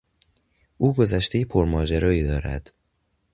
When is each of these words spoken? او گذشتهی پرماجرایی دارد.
او 0.77 0.93
گذشتهی 0.93 1.45
پرماجرایی 1.45 2.23
دارد. 2.23 2.71